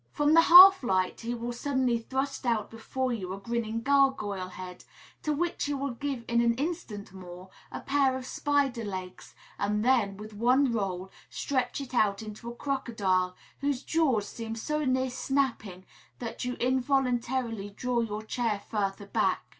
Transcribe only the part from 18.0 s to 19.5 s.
your chair further back.